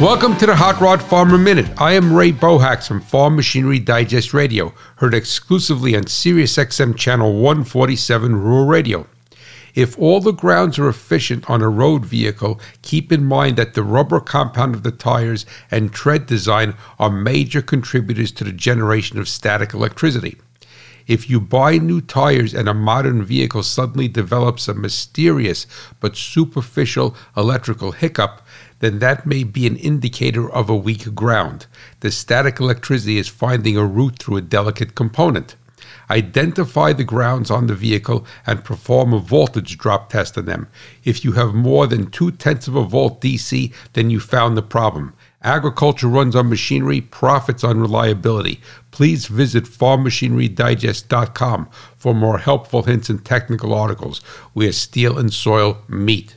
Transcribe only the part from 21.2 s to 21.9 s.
you buy